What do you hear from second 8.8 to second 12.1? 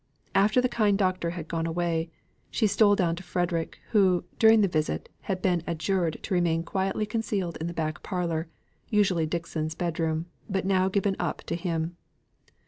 usually Dixon's bedroom, but now given up to him.